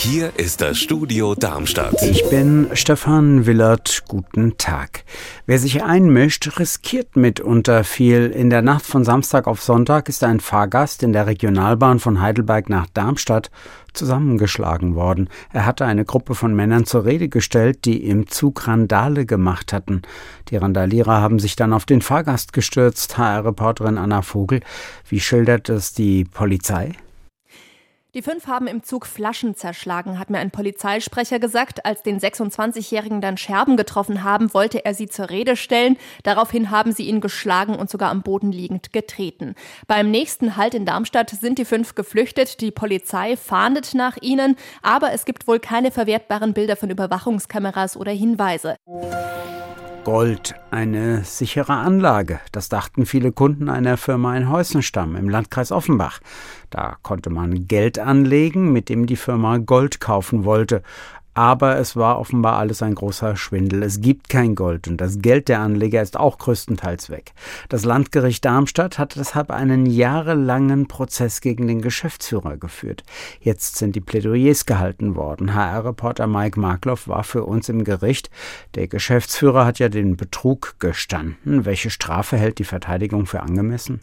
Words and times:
Hier 0.00 0.30
ist 0.36 0.60
das 0.60 0.78
Studio 0.78 1.34
Darmstadt. 1.34 2.00
Ich 2.02 2.30
bin 2.30 2.68
Stefan 2.74 3.46
Willert. 3.46 4.04
Guten 4.06 4.56
Tag. 4.56 5.02
Wer 5.44 5.58
sich 5.58 5.82
einmischt, 5.82 6.60
riskiert 6.60 7.16
mitunter 7.16 7.82
viel. 7.82 8.26
In 8.26 8.48
der 8.48 8.62
Nacht 8.62 8.86
von 8.86 9.04
Samstag 9.04 9.48
auf 9.48 9.60
Sonntag 9.60 10.08
ist 10.08 10.22
ein 10.22 10.38
Fahrgast 10.38 11.02
in 11.02 11.12
der 11.12 11.26
Regionalbahn 11.26 11.98
von 11.98 12.20
Heidelberg 12.20 12.68
nach 12.68 12.86
Darmstadt 12.94 13.50
zusammengeschlagen 13.92 14.94
worden. 14.94 15.28
Er 15.52 15.66
hatte 15.66 15.84
eine 15.84 16.04
Gruppe 16.04 16.36
von 16.36 16.54
Männern 16.54 16.86
zur 16.86 17.04
Rede 17.04 17.28
gestellt, 17.28 17.84
die 17.84 18.06
im 18.06 18.28
Zug 18.28 18.68
Randale 18.68 19.26
gemacht 19.26 19.72
hatten. 19.72 20.02
Die 20.50 20.56
Randalierer 20.56 21.20
haben 21.20 21.40
sich 21.40 21.56
dann 21.56 21.72
auf 21.72 21.86
den 21.86 22.02
Fahrgast 22.02 22.52
gestürzt. 22.52 23.18
HR-Reporterin 23.18 23.98
Anna 23.98 24.22
Vogel. 24.22 24.60
Wie 25.08 25.18
schildert 25.18 25.68
es 25.68 25.92
die 25.92 26.22
Polizei? 26.24 26.92
Die 28.14 28.22
fünf 28.22 28.46
haben 28.46 28.66
im 28.68 28.82
Zug 28.82 29.04
Flaschen 29.04 29.54
zerschlagen, 29.54 30.18
hat 30.18 30.30
mir 30.30 30.38
ein 30.38 30.50
Polizeisprecher 30.50 31.38
gesagt. 31.38 31.84
Als 31.84 32.02
den 32.02 32.18
26-Jährigen 32.18 33.20
dann 33.20 33.36
Scherben 33.36 33.76
getroffen 33.76 34.24
haben, 34.24 34.54
wollte 34.54 34.82
er 34.82 34.94
sie 34.94 35.08
zur 35.08 35.28
Rede 35.28 35.56
stellen. 35.56 35.98
Daraufhin 36.22 36.70
haben 36.70 36.92
sie 36.92 37.06
ihn 37.06 37.20
geschlagen 37.20 37.74
und 37.74 37.90
sogar 37.90 38.10
am 38.10 38.22
Boden 38.22 38.50
liegend 38.50 38.94
getreten. 38.94 39.54
Beim 39.88 40.10
nächsten 40.10 40.56
Halt 40.56 40.72
in 40.72 40.86
Darmstadt 40.86 41.28
sind 41.28 41.58
die 41.58 41.66
fünf 41.66 41.94
geflüchtet. 41.94 42.62
Die 42.62 42.70
Polizei 42.70 43.36
fahndet 43.36 43.92
nach 43.92 44.16
ihnen, 44.22 44.56
aber 44.80 45.12
es 45.12 45.26
gibt 45.26 45.46
wohl 45.46 45.60
keine 45.60 45.90
verwertbaren 45.90 46.54
Bilder 46.54 46.76
von 46.76 46.88
Überwachungskameras 46.88 47.94
oder 47.94 48.12
Hinweise. 48.12 48.76
Gold, 50.10 50.54
eine 50.70 51.22
sichere 51.22 51.74
Anlage. 51.74 52.40
Das 52.50 52.70
dachten 52.70 53.04
viele 53.04 53.30
Kunden 53.30 53.68
einer 53.68 53.98
Firma 53.98 54.34
in 54.38 54.50
Heusenstamm 54.50 55.16
im 55.16 55.28
Landkreis 55.28 55.70
Offenbach. 55.70 56.20
Da 56.70 56.96
konnte 57.02 57.28
man 57.28 57.68
Geld 57.68 57.98
anlegen, 57.98 58.72
mit 58.72 58.88
dem 58.88 59.04
die 59.04 59.16
Firma 59.16 59.58
Gold 59.58 60.00
kaufen 60.00 60.46
wollte 60.46 60.82
aber 61.38 61.78
es 61.78 61.94
war 61.94 62.18
offenbar 62.18 62.58
alles 62.58 62.82
ein 62.82 62.96
großer 62.96 63.36
Schwindel. 63.36 63.84
Es 63.84 64.00
gibt 64.00 64.28
kein 64.28 64.56
Gold 64.56 64.88
und 64.88 64.96
das 64.96 65.20
Geld 65.20 65.46
der 65.46 65.60
Anleger 65.60 66.02
ist 66.02 66.16
auch 66.16 66.36
größtenteils 66.36 67.10
weg. 67.10 67.32
Das 67.68 67.84
Landgericht 67.84 68.44
Darmstadt 68.44 68.98
hat 68.98 69.14
deshalb 69.14 69.52
einen 69.52 69.86
jahrelangen 69.86 70.88
Prozess 70.88 71.40
gegen 71.40 71.68
den 71.68 71.80
Geschäftsführer 71.80 72.56
geführt. 72.56 73.04
Jetzt 73.38 73.76
sind 73.76 73.94
die 73.94 74.00
Plädoyers 74.00 74.66
gehalten 74.66 75.14
worden. 75.14 75.54
HR-Reporter 75.54 76.26
Mike 76.26 76.58
Markloff 76.58 77.06
war 77.06 77.22
für 77.22 77.44
uns 77.44 77.68
im 77.68 77.84
Gericht. 77.84 78.30
Der 78.74 78.88
Geschäftsführer 78.88 79.64
hat 79.64 79.78
ja 79.78 79.88
den 79.88 80.16
Betrug 80.16 80.74
gestanden. 80.80 81.64
Welche 81.64 81.90
Strafe 81.90 82.36
hält 82.36 82.58
die 82.58 82.64
Verteidigung 82.64 83.26
für 83.26 83.42
angemessen? 83.42 84.00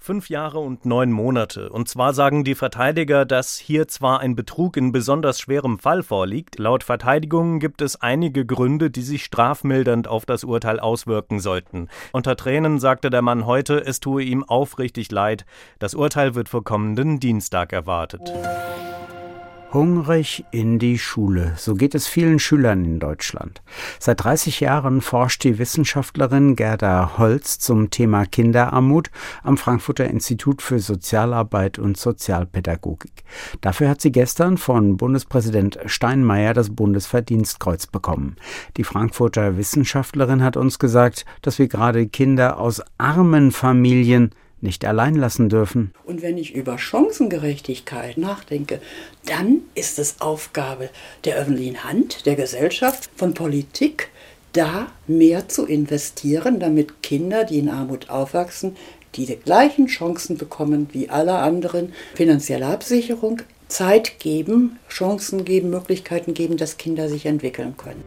Fünf 0.00 0.30
Jahre 0.30 0.60
und 0.60 0.86
neun 0.86 1.10
Monate. 1.10 1.70
Und 1.70 1.88
zwar 1.88 2.14
sagen 2.14 2.44
die 2.44 2.54
Verteidiger, 2.54 3.24
dass 3.24 3.58
hier 3.58 3.88
zwar 3.88 4.20
ein 4.20 4.36
Betrug 4.36 4.76
in 4.76 4.92
besonders 4.92 5.40
schwerem 5.40 5.78
Fall 5.78 6.02
vorliegt, 6.02 6.58
laut 6.58 6.84
Verteidigung 6.84 7.58
gibt 7.58 7.82
es 7.82 8.00
einige 8.00 8.46
Gründe, 8.46 8.90
die 8.90 9.02
sich 9.02 9.24
strafmildernd 9.24 10.06
auf 10.06 10.24
das 10.24 10.44
Urteil 10.44 10.78
auswirken 10.80 11.40
sollten. 11.40 11.88
Unter 12.12 12.36
Tränen 12.36 12.78
sagte 12.78 13.10
der 13.10 13.22
Mann 13.22 13.44
heute, 13.44 13.84
es 13.84 14.00
tue 14.00 14.22
ihm 14.22 14.44
aufrichtig 14.44 15.10
leid. 15.10 15.44
Das 15.78 15.94
Urteil 15.94 16.34
wird 16.34 16.48
für 16.48 16.62
kommenden 16.62 17.20
Dienstag 17.20 17.72
erwartet. 17.72 18.32
Hungrig 19.70 20.46
in 20.50 20.78
die 20.78 20.98
Schule. 20.98 21.52
So 21.58 21.74
geht 21.74 21.94
es 21.94 22.06
vielen 22.06 22.38
Schülern 22.38 22.86
in 22.86 23.00
Deutschland. 23.00 23.60
Seit 23.98 24.24
30 24.24 24.60
Jahren 24.60 25.02
forscht 25.02 25.44
die 25.44 25.58
Wissenschaftlerin 25.58 26.56
Gerda 26.56 27.18
Holz 27.18 27.58
zum 27.58 27.90
Thema 27.90 28.24
Kinderarmut 28.24 29.10
am 29.42 29.58
Frankfurter 29.58 30.06
Institut 30.06 30.62
für 30.62 30.78
Sozialarbeit 30.78 31.78
und 31.78 31.98
Sozialpädagogik. 31.98 33.24
Dafür 33.60 33.90
hat 33.90 34.00
sie 34.00 34.10
gestern 34.10 34.56
von 34.56 34.96
Bundespräsident 34.96 35.78
Steinmeier 35.84 36.54
das 36.54 36.74
Bundesverdienstkreuz 36.74 37.88
bekommen. 37.88 38.36
Die 38.78 38.84
Frankfurter 38.84 39.58
Wissenschaftlerin 39.58 40.42
hat 40.42 40.56
uns 40.56 40.78
gesagt, 40.78 41.26
dass 41.42 41.58
wir 41.58 41.68
gerade 41.68 42.08
Kinder 42.08 42.58
aus 42.58 42.80
armen 42.96 43.52
Familien 43.52 44.30
nicht 44.60 44.84
allein 44.84 45.14
lassen 45.14 45.48
dürfen. 45.48 45.92
Und 46.04 46.22
wenn 46.22 46.38
ich 46.38 46.54
über 46.54 46.78
Chancengerechtigkeit 46.78 48.18
nachdenke, 48.18 48.80
dann 49.26 49.60
ist 49.74 49.98
es 49.98 50.20
Aufgabe 50.20 50.90
der 51.24 51.36
öffentlichen 51.36 51.84
Hand, 51.84 52.26
der 52.26 52.36
Gesellschaft, 52.36 53.10
von 53.16 53.34
Politik, 53.34 54.10
da 54.52 54.88
mehr 55.06 55.48
zu 55.48 55.66
investieren, 55.66 56.58
damit 56.58 57.02
Kinder, 57.02 57.44
die 57.44 57.58
in 57.58 57.68
Armut 57.68 58.10
aufwachsen, 58.10 58.76
die 59.14 59.26
die 59.26 59.36
gleichen 59.36 59.86
Chancen 59.86 60.36
bekommen 60.36 60.88
wie 60.92 61.08
alle 61.08 61.34
anderen, 61.34 61.92
finanzielle 62.14 62.66
Absicherung, 62.66 63.42
Zeit 63.68 64.18
geben, 64.18 64.78
Chancen 64.88 65.44
geben, 65.44 65.70
Möglichkeiten 65.70 66.34
geben, 66.34 66.56
dass 66.56 66.78
Kinder 66.78 67.08
sich 67.08 67.26
entwickeln 67.26 67.76
können. 67.76 68.02